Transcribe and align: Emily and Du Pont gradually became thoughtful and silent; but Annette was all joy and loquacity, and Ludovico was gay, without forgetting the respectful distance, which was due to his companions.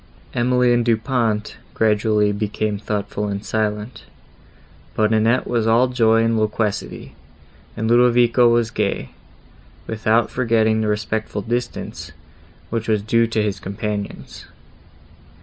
Emily 0.33 0.73
and 0.73 0.83
Du 0.83 0.97
Pont 0.97 1.55
gradually 1.75 2.31
became 2.31 2.79
thoughtful 2.79 3.27
and 3.27 3.45
silent; 3.45 4.05
but 4.95 5.13
Annette 5.13 5.45
was 5.45 5.67
all 5.67 5.89
joy 5.89 6.23
and 6.23 6.39
loquacity, 6.39 7.13
and 7.77 7.87
Ludovico 7.87 8.49
was 8.49 8.71
gay, 8.71 9.11
without 9.85 10.31
forgetting 10.31 10.81
the 10.81 10.87
respectful 10.87 11.43
distance, 11.43 12.13
which 12.71 12.87
was 12.87 13.03
due 13.03 13.27
to 13.27 13.43
his 13.43 13.59
companions. 13.59 14.47